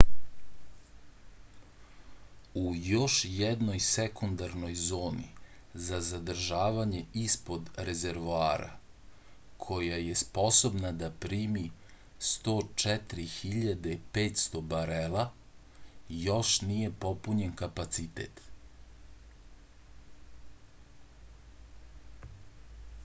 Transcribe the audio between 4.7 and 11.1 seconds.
zoni za zadržavanje ispod rezervoara koja je sposobna